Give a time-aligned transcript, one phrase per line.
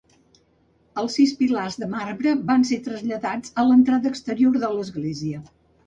[1.01, 5.49] Els sis pilars de marbre van ser traslladats a l'entrada exterior de l'església.